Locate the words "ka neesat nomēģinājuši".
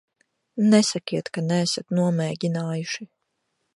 1.37-3.09